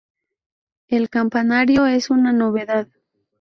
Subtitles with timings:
[0.87, 2.87] El campanario es una novedad.